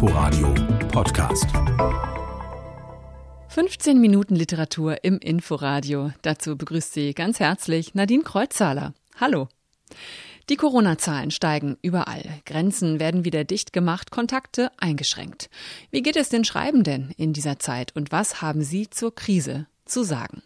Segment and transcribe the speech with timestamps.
[0.00, 0.54] Inforadio
[0.92, 1.46] Podcast.
[3.48, 6.12] 15 Minuten Literatur im Inforadio.
[6.22, 8.94] Dazu begrüßt Sie ganz herzlich Nadine Kreuzzahler.
[9.16, 9.48] Hallo.
[10.50, 12.22] Die Corona-Zahlen steigen überall.
[12.46, 15.50] Grenzen werden wieder dicht gemacht, Kontakte eingeschränkt.
[15.90, 20.04] Wie geht es den Schreibenden in dieser Zeit und was haben sie zur Krise zu
[20.04, 20.42] sagen?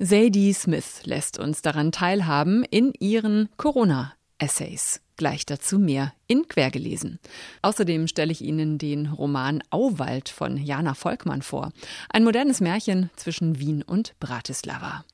[0.00, 5.00] Sadie Smith lässt uns daran teilhaben in ihren Corona-Essays.
[5.16, 7.18] Gleich dazu mehr in Quergelesen.
[7.62, 11.72] Außerdem stelle ich Ihnen den Roman Auwald von Jana Volkmann vor.
[12.10, 15.04] Ein modernes Märchen zwischen Wien und Bratislava.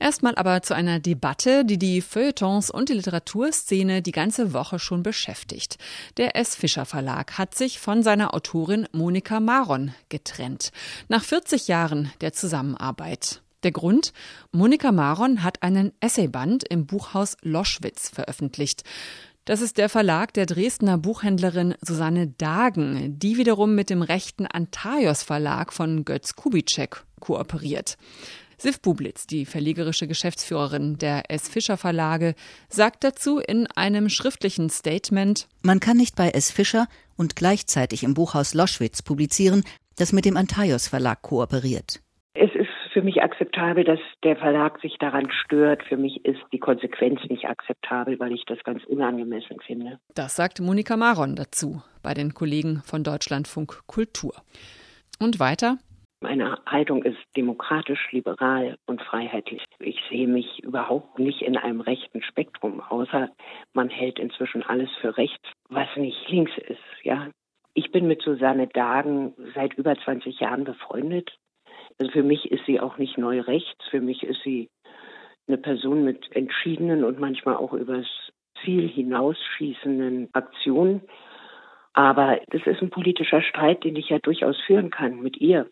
[0.00, 5.02] Erstmal aber zu einer Debatte, die die Feuilletons und die Literaturszene die ganze Woche schon
[5.02, 5.76] beschäftigt.
[6.16, 6.54] Der S.
[6.54, 10.70] Fischer Verlag hat sich von seiner Autorin Monika Maron getrennt.
[11.08, 13.42] Nach 40 Jahren der Zusammenarbeit.
[13.64, 14.12] Der Grund?
[14.52, 18.84] Monika Maron hat einen Essayband im Buchhaus Loschwitz veröffentlicht.
[19.48, 25.22] Das ist der Verlag der Dresdner Buchhändlerin Susanne Dagen, die wiederum mit dem rechten Antaios
[25.22, 27.96] Verlag von Götz Kubitschek kooperiert.
[28.58, 31.48] Sif Bublitz, die verlegerische Geschäftsführerin der S.
[31.48, 32.34] Fischer Verlage,
[32.68, 36.50] sagt dazu in einem schriftlichen Statement, Man kann nicht bei S.
[36.50, 39.64] Fischer und gleichzeitig im Buchhaus Loschwitz publizieren,
[39.96, 42.02] das mit dem Antaios Verlag kooperiert.
[42.34, 45.82] Es ist für mich akzeptabel, dass der Verlag sich daran stört.
[45.84, 49.98] Für mich ist die Konsequenz nicht akzeptabel, weil ich das ganz unangemessen finde.
[50.14, 54.34] Das sagt Monika Maron dazu bei den Kollegen von Deutschlandfunk Kultur.
[55.20, 55.78] Und weiter?
[56.20, 59.64] Meine Haltung ist demokratisch, liberal und freiheitlich.
[59.78, 63.30] Ich sehe mich überhaupt nicht in einem rechten Spektrum, außer
[63.72, 67.28] man hält inzwischen alles für rechts, was nicht links ist, ja.
[67.74, 71.38] Ich bin mit Susanne Dagen seit über 20 Jahren befreundet.
[71.98, 73.84] Also für mich ist sie auch nicht neu rechts.
[73.90, 74.70] Für mich ist sie
[75.46, 78.06] eine Person mit entschiedenen und manchmal auch übers
[78.62, 81.02] Ziel hinausschießenden Aktionen.
[81.94, 85.68] Aber das ist ein politischer Streit, den ich ja durchaus führen kann mit ihr.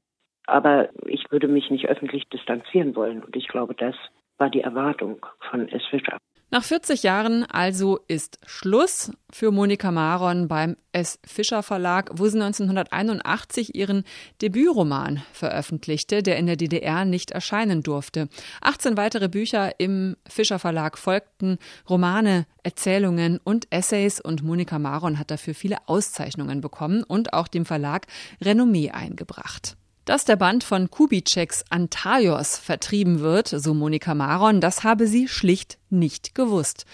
[0.46, 3.22] Aber ich würde mich nicht öffentlich distanzieren wollen.
[3.22, 3.94] Und ich glaube, das
[4.38, 5.84] war die Erwartung von S.
[5.86, 6.18] Fischer.
[6.56, 11.18] Nach 40 Jahren also ist Schluss für Monika Maron beim S.
[11.22, 14.04] Fischer Verlag, wo sie 1981 ihren
[14.40, 18.30] Debütroman veröffentlichte, der in der DDR nicht erscheinen durfte.
[18.62, 21.58] 18 weitere Bücher im Fischer Verlag folgten,
[21.90, 27.66] Romane, Erzählungen und Essays und Monika Maron hat dafür viele Auszeichnungen bekommen und auch dem
[27.66, 28.06] Verlag
[28.40, 29.76] Renommee eingebracht.
[30.06, 35.78] Dass der Band von Kubitscheks Antaios vertrieben wird, so Monika Maron, das habe sie schlicht
[35.90, 36.86] nicht gewusst.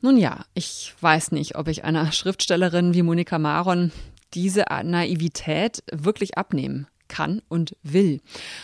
[0.00, 3.92] Nun ja, ich weiß nicht, ob ich einer Schriftstellerin wie Monika Maron
[4.34, 8.20] diese Naivität wirklich abnehmen kann und will.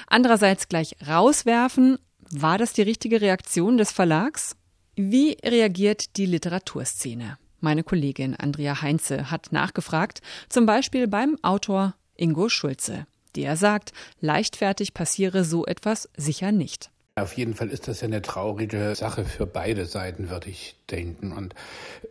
[0.08, 1.98] Andererseits gleich rauswerfen,
[2.28, 4.56] war das die richtige Reaktion des Verlags?
[4.96, 7.38] Wie reagiert die Literaturszene?
[7.60, 13.06] Meine Kollegin Andrea Heinze hat nachgefragt, zum Beispiel beim Autor Ingo Schulze.
[13.36, 16.90] Der sagt, leichtfertig passiere so etwas sicher nicht.
[17.18, 21.32] Auf jeden Fall ist das ja eine traurige Sache für beide Seiten, würde ich denken.
[21.32, 21.54] Und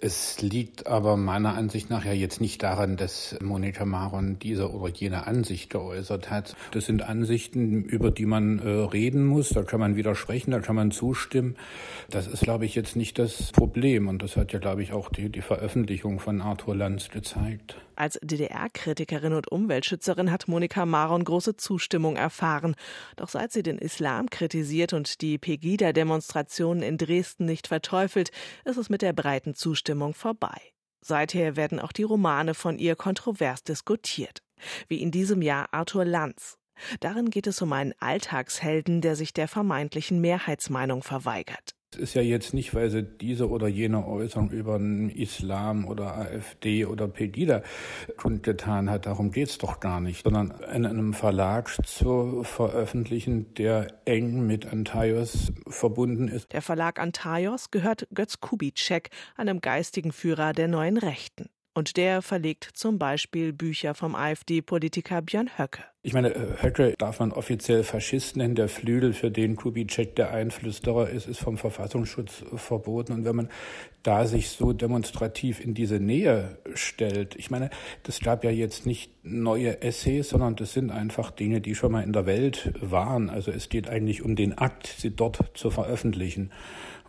[0.01, 4.91] es liegt aber meiner Ansicht nach ja jetzt nicht daran, dass Monika Maron diese oder
[4.93, 6.55] jene Ansicht geäußert hat.
[6.71, 9.49] Das sind Ansichten, über die man äh, reden muss.
[9.49, 11.55] Da kann man widersprechen, da kann man zustimmen.
[12.09, 14.07] Das ist, glaube ich, jetzt nicht das Problem.
[14.07, 17.77] Und das hat ja, glaube ich, auch die, die Veröffentlichung von Arthur Lanz gezeigt.
[17.95, 22.75] Als DDR-Kritikerin und Umweltschützerin hat Monika Maron große Zustimmung erfahren.
[23.15, 28.31] Doch seit sie den Islam kritisiert und die Pegida-Demonstrationen in Dresden nicht verteufelt,
[28.65, 30.59] ist es mit der breiten Zustimmung vorbei.
[31.01, 34.39] Seither werden auch die Romane von ihr kontrovers diskutiert.
[34.87, 36.57] Wie in diesem Jahr Arthur Lanz.
[36.99, 41.74] Darin geht es um einen Alltagshelden, der sich der vermeintlichen Mehrheitsmeinung verweigert.
[41.95, 46.17] Es ist ja jetzt nicht, weil sie diese oder jene Äußerung über den Islam oder
[46.17, 47.63] AfD oder Pegida
[48.17, 49.05] kundgetan hat.
[49.05, 54.65] Darum geht es doch gar nicht, sondern in einem Verlag zu veröffentlichen, der eng mit
[54.65, 56.51] Antaios verbunden ist.
[56.51, 61.49] Der Verlag Antaios gehört Götz Kubitschek, einem geistigen Führer der neuen Rechten.
[61.77, 65.83] Und der verlegt zum Beispiel Bücher vom AfD-Politiker Björn Höcke.
[66.03, 68.55] Ich meine, Höcke darf man offiziell Faschist nennen.
[68.55, 73.11] Der Flügel, für den Kubitschek der Einflüsterer ist, ist vom Verfassungsschutz verboten.
[73.11, 73.49] Und wenn man
[74.03, 77.69] da sich so demonstrativ in diese Nähe stellt, ich meine,
[78.03, 82.03] das gab ja jetzt nicht neue Essays, sondern das sind einfach Dinge, die schon mal
[82.03, 83.29] in der Welt waren.
[83.29, 86.51] Also es geht eigentlich um den Akt, sie dort zu veröffentlichen.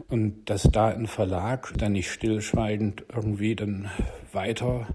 [0.08, 3.90] Und dass da ein Verlag dann nicht stillschweigend irgendwie dann
[4.32, 4.86] weiter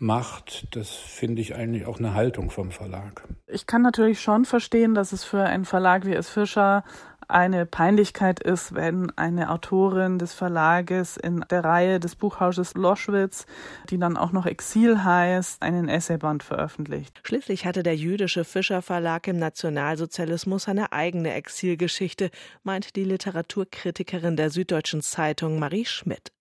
[0.00, 3.28] macht, das finde ich eigentlich auch eine Haltung vom Verlag.
[3.46, 6.30] Ich kann natürlich schon verstehen, dass es für einen Verlag wie S.
[6.30, 6.84] Fischer
[7.30, 13.46] eine Peinlichkeit ist, wenn eine Autorin des Verlages in der Reihe des Buchhauses Loschwitz,
[13.88, 17.20] die dann auch noch Exil heißt, einen Essayband veröffentlicht.
[17.22, 22.30] Schließlich hatte der jüdische Fischer Verlag im Nationalsozialismus eine eigene Exilgeschichte,
[22.62, 26.32] meint die Literaturkritikerin der Süddeutschen Zeitung Marie Schmidt.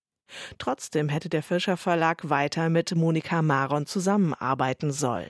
[0.58, 5.30] Trotzdem hätte der Fischer Verlag weiter mit Monika Maron zusammenarbeiten sollen.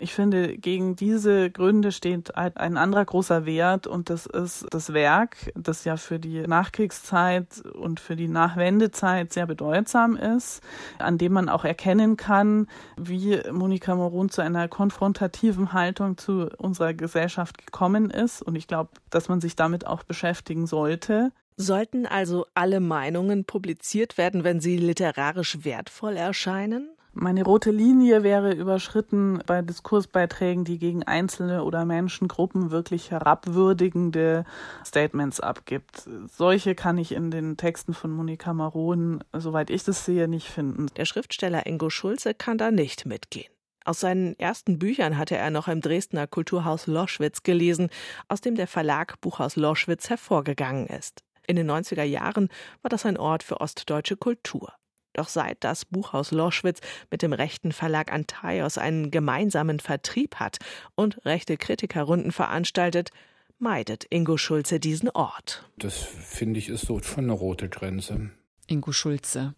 [0.00, 5.52] Ich finde, gegen diese Gründe steht ein anderer großer Wert und das ist das Werk,
[5.56, 10.62] das ja für die Nachkriegszeit und für die Nachwendezeit sehr bedeutsam ist,
[11.00, 16.94] an dem man auch erkennen kann, wie Monika Moron zu einer konfrontativen Haltung zu unserer
[16.94, 18.40] Gesellschaft gekommen ist.
[18.40, 21.32] Und ich glaube, dass man sich damit auch beschäftigen sollte.
[21.60, 26.88] Sollten also alle Meinungen publiziert werden, wenn sie literarisch wertvoll erscheinen?
[27.14, 34.44] Meine rote Linie wäre überschritten bei Diskursbeiträgen, die gegen einzelne oder Menschengruppen wirklich herabwürdigende
[34.86, 36.08] Statements abgibt.
[36.28, 40.86] Solche kann ich in den Texten von Monika Maron, soweit ich das sehe, nicht finden.
[40.96, 43.52] Der Schriftsteller Ingo Schulze kann da nicht mitgehen.
[43.84, 47.88] Aus seinen ersten Büchern hatte er noch im Dresdner Kulturhaus Loschwitz gelesen,
[48.28, 51.24] aus dem der Verlag Buchhaus Loschwitz hervorgegangen ist.
[51.48, 52.50] In den 90er Jahren
[52.82, 54.74] war das ein Ort für ostdeutsche Kultur.
[55.14, 56.80] Doch seit das Buchhaus Loschwitz
[57.10, 60.58] mit dem rechten Verlag Antaios einen gemeinsamen Vertrieb hat
[60.94, 63.10] und rechte Kritikerrunden veranstaltet,
[63.58, 65.68] meidet Ingo Schulze diesen Ort.
[65.78, 68.30] Das finde ich ist so schon eine rote Grenze.
[68.66, 69.54] Ingo Schulze.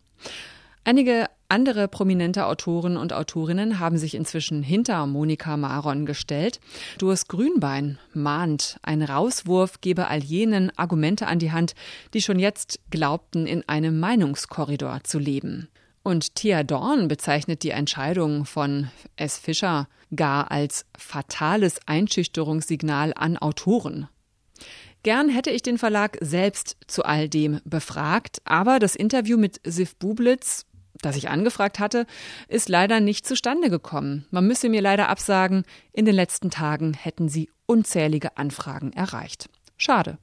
[0.85, 6.61] Einige andere prominente Autoren und Autorinnen haben sich inzwischen hinter Monika Maron gestellt.
[6.99, 11.75] Durs Grünbein mahnt, ein Rauswurf gebe all jenen Argumente an die Hand,
[12.15, 15.69] die schon jetzt glaubten, in einem Meinungskorridor zu leben.
[16.03, 19.39] Und Thea Dorn bezeichnet die Entscheidung von S.
[19.39, 24.09] Fischer gar als fatales Einschüchterungssignal an Autoren.
[25.03, 29.97] Gern hätte ich den Verlag selbst zu all dem befragt, aber das Interview mit Sif
[29.97, 30.67] Bublitz
[31.01, 32.07] das ich angefragt hatte,
[32.49, 34.27] ist leider nicht zustande gekommen.
[34.31, 39.49] Man müsse mir leider absagen, in den letzten Tagen hätten sie unzählige Anfragen erreicht.
[39.77, 40.19] Schade.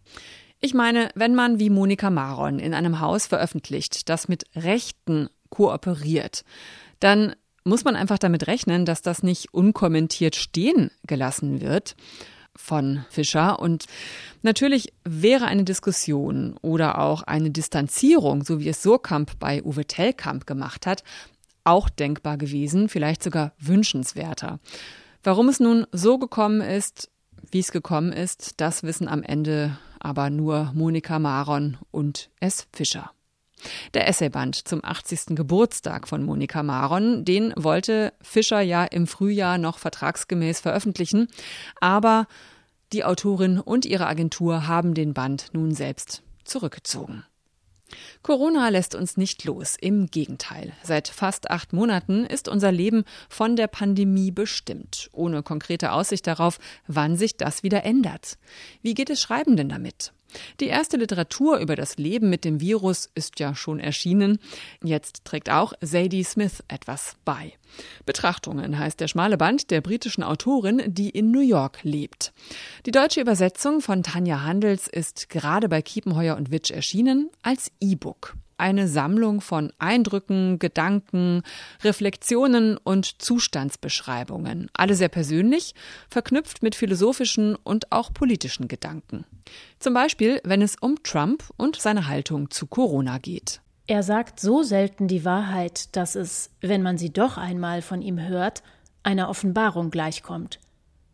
[0.60, 6.44] Ich meine, wenn man wie Monika Maron in einem Haus veröffentlicht, das mit Rechten kooperiert,
[7.00, 11.96] dann muss man einfach damit rechnen, dass das nicht unkommentiert stehen gelassen wird
[12.57, 13.59] von Fischer.
[13.59, 13.86] Und
[14.42, 20.45] natürlich wäre eine Diskussion oder auch eine Distanzierung, so wie es Surkamp bei Uwe Tellkamp
[20.45, 21.04] gemacht hat,
[21.63, 24.59] auch denkbar gewesen, vielleicht sogar wünschenswerter.
[25.24, 27.09] Warum es nun so gekommen ist,
[27.51, 32.68] wie es gekommen ist, das wissen am Ende aber nur Monika Maron und S.
[32.71, 33.12] Fischer.
[33.94, 35.36] Der Essayband zum 80.
[35.36, 41.27] Geburtstag von Monika Maron, den wollte Fischer ja im Frühjahr noch vertragsgemäß veröffentlichen,
[41.81, 42.27] aber
[42.94, 47.24] die Autorin und ihre Agentur haben den Band nun selbst zurückgezogen.
[48.21, 50.74] Corona lässt uns nicht los, im Gegenteil.
[50.83, 56.59] Seit fast acht Monaten ist unser Leben von der Pandemie bestimmt, ohne konkrete Aussicht darauf,
[56.88, 58.38] wann sich das wieder ändert.
[58.81, 60.12] Wie geht es Schreibenden damit?
[60.60, 64.40] Die erste Literatur über das Leben mit dem Virus ist ja schon erschienen.
[64.84, 67.54] Jetzt trägt auch Zadie Smith etwas bei.
[68.06, 72.34] Betrachtungen heißt der schmale Band der britischen Autorin, die in New York lebt.
[72.86, 78.36] Die deutsche Übersetzung von Tanja Handels ist gerade bei Kiepenheuer und Witsch erschienen als E-Book
[78.57, 81.44] eine Sammlung von Eindrücken, Gedanken,
[81.83, 85.76] Reflexionen und Zustandsbeschreibungen, alle sehr persönlich,
[86.09, 89.26] verknüpft mit philosophischen und auch politischen Gedanken.
[89.80, 93.61] Zum Beispiel, wenn es um Trump und seine Haltung zu Corona geht.
[93.85, 98.19] Er sagt so selten die Wahrheit, dass es, wenn man sie doch einmal von ihm
[98.19, 98.61] hört,
[99.04, 100.59] einer Offenbarung gleichkommt.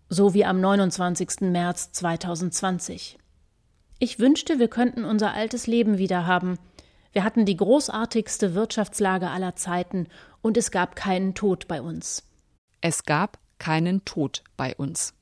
[0.09, 1.41] So wie am 29.
[1.41, 3.19] März 2020.
[3.99, 6.57] Ich wünschte, wir könnten unser altes Leben wieder haben–
[7.13, 10.07] wir hatten die großartigste Wirtschaftslage aller Zeiten
[10.41, 12.23] und es gab keinen Tod bei uns.
[12.81, 15.13] Es gab keinen Tod bei uns.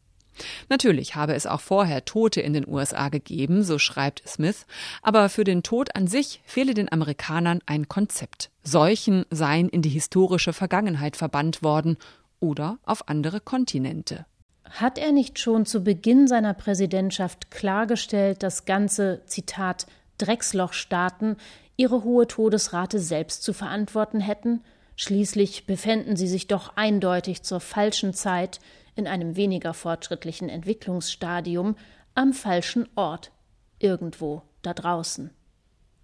[0.70, 4.66] Natürlich habe es auch vorher Tote in den USA gegeben, so schreibt Smith,
[5.02, 8.50] aber für den Tod an sich fehle den Amerikanern ein Konzept.
[8.64, 11.98] Seuchen seien in die historische Vergangenheit verbannt worden
[12.40, 14.26] oder auf andere Kontinente.
[14.64, 19.86] Hat er nicht schon zu Beginn seiner Präsidentschaft klargestellt, dass ganze, Zitat,
[20.18, 21.36] Dreckslochstaaten
[21.82, 24.64] ihre hohe Todesrate selbst zu verantworten hätten,
[24.96, 28.60] schließlich befänden sie sich doch eindeutig zur falschen Zeit
[28.96, 31.76] in einem weniger fortschrittlichen Entwicklungsstadium
[32.14, 33.32] am falschen Ort,
[33.80, 35.32] irgendwo da draußen.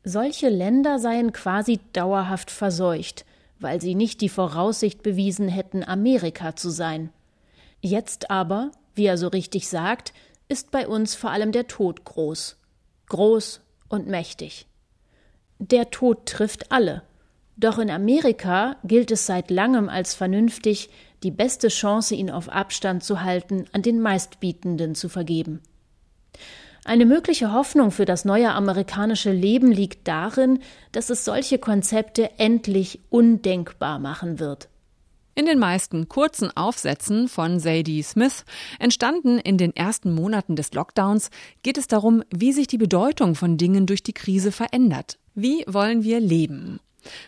[0.03, 3.25] Solche Länder seien quasi dauerhaft verseucht,
[3.59, 7.11] weil sie nicht die Voraussicht bewiesen hätten, Amerika zu sein.
[7.81, 10.13] Jetzt aber, wie er so richtig sagt,
[10.47, 12.57] ist bei uns vor allem der Tod groß.
[13.09, 14.66] Groß und mächtig.
[15.59, 17.03] Der Tod trifft alle.
[17.55, 20.89] Doch in Amerika gilt es seit langem als vernünftig,
[21.23, 25.61] die beste Chance, ihn auf Abstand zu halten, an den Meistbietenden zu vergeben.
[26.85, 30.59] Eine mögliche Hoffnung für das neue amerikanische Leben liegt darin,
[30.91, 34.69] dass es solche Konzepte endlich undenkbar machen wird.
[35.35, 38.45] In den meisten kurzen Aufsätzen von Sadie Smith,
[38.79, 41.29] entstanden in den ersten Monaten des Lockdowns,
[41.61, 45.19] geht es darum, wie sich die Bedeutung von Dingen durch die Krise verändert.
[45.39, 46.79] Wie wollen wir leben?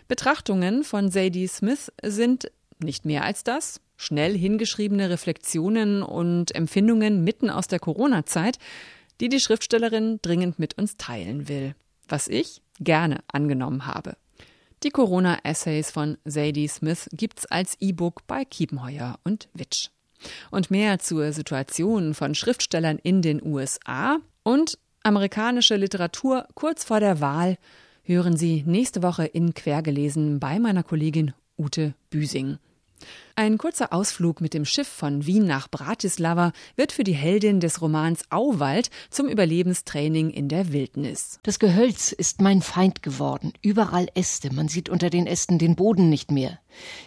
[0.07, 7.51] Betrachtungen von Sadie Smith sind nicht mehr als das, schnell hingeschriebene Reflexionen und Empfindungen mitten
[7.51, 8.57] aus der Corona-Zeit,
[9.21, 11.75] die die Schriftstellerin dringend mit uns teilen will,
[12.07, 14.17] was ich gerne angenommen habe.
[14.81, 19.89] Die Corona-Essays von Sadie Smith gibt's als E-Book bei Kiepenheuer und Witsch.
[20.49, 27.21] Und mehr zur Situation von Schriftstellern in den USA und amerikanische Literatur kurz vor der
[27.21, 27.59] Wahl
[28.03, 32.57] hören Sie nächste Woche in Quergelesen bei meiner Kollegin Ute Büsing.
[33.35, 37.81] Ein kurzer Ausflug mit dem Schiff von Wien nach Bratislava wird für die Heldin des
[37.81, 41.39] Romans Auwald zum Überlebenstraining in der Wildnis.
[41.43, 43.53] Das Gehölz ist mein Feind geworden.
[43.61, 44.53] Überall Äste.
[44.53, 46.59] Man sieht unter den Ästen den Boden nicht mehr.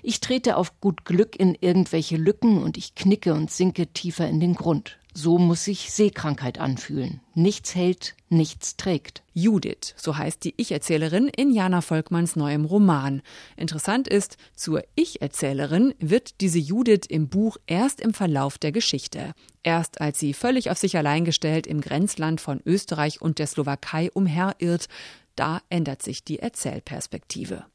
[0.02, 4.40] Ich trete auf gut Glück in irgendwelche Lücken und ich knicke und sinke tiefer in
[4.40, 4.99] den Grund.
[5.14, 7.21] So muss sich Seekrankheit anfühlen.
[7.35, 9.23] Nichts hält, nichts trägt.
[9.35, 13.21] Judith, so heißt die Ich-Erzählerin in Jana Volkmanns neuem Roman.
[13.57, 19.35] Interessant ist, zur Ich-Erzählerin wird diese Judith im Buch erst im Verlauf der Geschichte.
[19.62, 24.11] Erst als sie völlig auf sich allein gestellt im Grenzland von Österreich und der Slowakei
[24.12, 24.88] umherirrt,
[25.37, 27.66] da ändert sich die Erzählperspektive.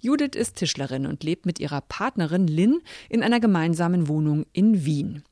[0.00, 5.22] Judith ist Tischlerin und lebt mit ihrer Partnerin Lynn in einer gemeinsamen Wohnung in Wien.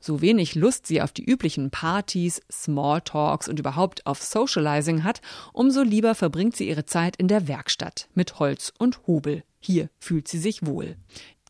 [0.00, 5.20] So wenig Lust sie auf die üblichen Partys, Smalltalks und überhaupt auf Socializing hat,
[5.52, 9.44] umso lieber verbringt sie ihre Zeit in der Werkstatt mit Holz und Hobel.
[9.60, 10.96] Hier fühlt sie sich wohl.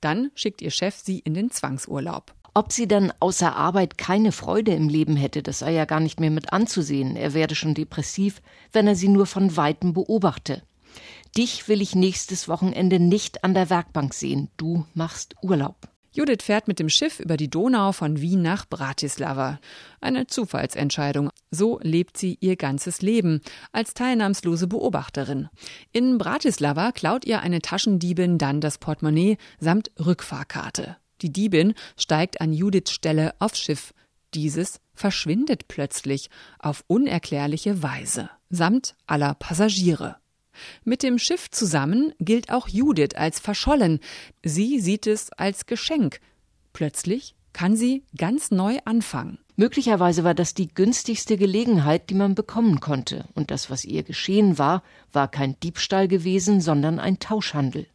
[0.01, 2.35] Dann schickt ihr Chef sie in den Zwangsurlaub.
[2.53, 6.19] Ob sie dann außer Arbeit keine Freude im Leben hätte, das sei ja gar nicht
[6.19, 7.15] mehr mit anzusehen.
[7.15, 8.43] Er werde schon depressiv,
[8.73, 10.63] wenn er sie nur von weitem beobachte.
[11.37, 14.51] Dich will ich nächstes Wochenende nicht an der Werkbank sehen.
[14.57, 15.89] Du machst Urlaub.
[16.13, 19.61] Judith fährt mit dem Schiff über die Donau von Wien nach Bratislava.
[20.01, 21.31] Eine Zufallsentscheidung.
[21.51, 23.41] So lebt sie ihr ganzes Leben
[23.71, 25.49] als teilnahmslose Beobachterin.
[25.93, 30.97] In Bratislava klaut ihr eine Taschendiebin dann das Portemonnaie samt Rückfahrkarte.
[31.23, 33.95] Die Diebin steigt an Judiths Stelle aufs Schiff.
[34.35, 40.20] Dieses verschwindet plötzlich auf unerklärliche Weise, samt aller Passagiere.
[40.85, 44.01] Mit dem Schiff zusammen gilt auch Judith als verschollen.
[44.45, 46.21] Sie sieht es als Geschenk.
[46.73, 49.39] Plötzlich kann sie ganz neu anfangen.
[49.57, 54.59] Möglicherweise war das die günstigste Gelegenheit, die man bekommen konnte, und das, was ihr geschehen
[54.59, 57.87] war, war kein Diebstahl gewesen, sondern ein Tauschhandel.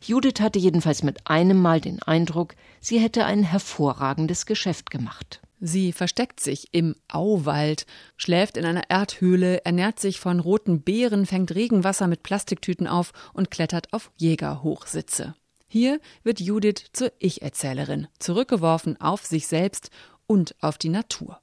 [0.00, 5.40] Judith hatte jedenfalls mit einem Mal den Eindruck, sie hätte ein hervorragendes Geschäft gemacht.
[5.66, 7.86] Sie versteckt sich im Auwald,
[8.18, 13.50] schläft in einer Erdhöhle, ernährt sich von roten Beeren, fängt Regenwasser mit Plastiktüten auf und
[13.50, 15.34] klettert auf Jägerhochsitze.
[15.66, 19.88] Hier wird Judith zur Ich-Erzählerin, zurückgeworfen auf sich selbst
[20.26, 21.40] und auf die Natur.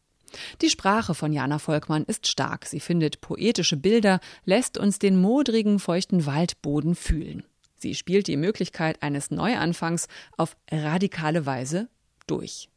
[0.61, 2.67] Die Sprache von Jana Volkmann ist stark.
[2.67, 7.43] Sie findet poetische Bilder, lässt uns den modrigen, feuchten Waldboden fühlen.
[7.75, 11.89] Sie spielt die Möglichkeit eines Neuanfangs auf radikale Weise
[12.27, 12.69] durch.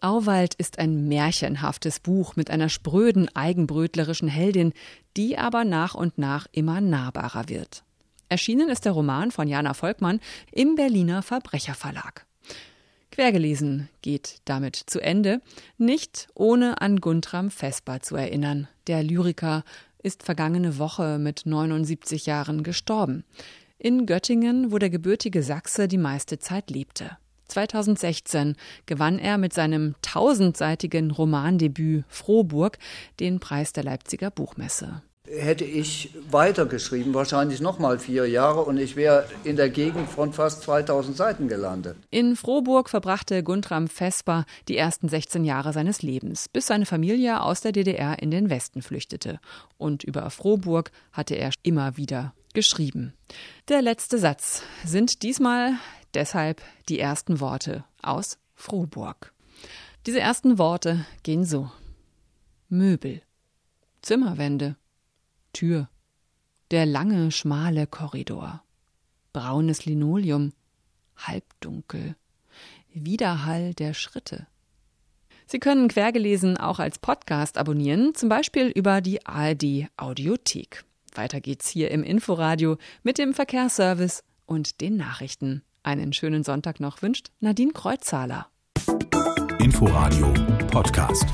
[0.00, 4.72] Auwald ist ein märchenhaftes Buch mit einer spröden, eigenbrötlerischen Heldin,
[5.16, 7.84] die aber nach und nach immer nahbarer wird.
[8.30, 10.20] Erschienen ist der Roman von Jana Volkmann
[10.52, 12.24] im Berliner Verbrecherverlag.
[13.10, 15.42] Quergelesen geht damit zu Ende,
[15.76, 18.68] nicht ohne an Guntram Vesper zu erinnern.
[18.86, 19.64] Der Lyriker
[20.02, 23.24] ist vergangene Woche mit 79 Jahren gestorben.
[23.78, 27.18] In Göttingen, wo der gebürtige Sachse die meiste Zeit lebte.
[27.50, 32.78] 2016 gewann er mit seinem tausendseitigen Romandebüt Frohburg
[33.18, 39.26] den Preis der Leipziger Buchmesse hätte ich weitergeschrieben, wahrscheinlich nochmal vier Jahre und ich wäre
[39.44, 41.96] in der Gegend von fast 2000 Seiten gelandet.
[42.10, 47.60] In Frohburg verbrachte Guntram Vesper die ersten 16 Jahre seines Lebens, bis seine Familie aus
[47.60, 49.38] der DDR in den Westen flüchtete.
[49.78, 53.14] Und über Frohburg hatte er immer wieder geschrieben.
[53.68, 55.74] Der letzte Satz sind diesmal
[56.14, 59.32] Deshalb die ersten Worte aus Frohburg.
[60.06, 61.70] Diese ersten Worte gehen so.
[62.68, 63.22] Möbel,
[64.02, 64.76] Zimmerwände,
[65.52, 65.88] Tür,
[66.70, 68.62] der lange, schmale Korridor.
[69.32, 70.52] braunes Linoleum,
[71.16, 72.16] halbdunkel,
[72.92, 74.46] Widerhall der Schritte.
[75.46, 80.84] Sie können Quergelesen auch als Podcast abonnieren, zum Beispiel über die ARD Audiothek.
[81.14, 85.62] Weiter geht's hier im Inforadio mit dem Verkehrsservice und den Nachrichten.
[85.82, 88.48] Einen schönen Sonntag noch wünscht Nadine Kreuzzahler.
[89.58, 90.32] Inforadio
[90.70, 91.24] Podcast.